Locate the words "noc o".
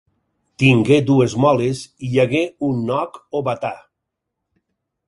2.89-3.45